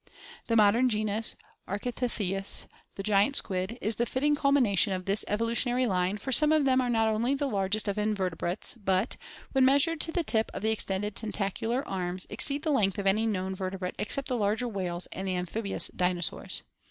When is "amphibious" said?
15.35-15.89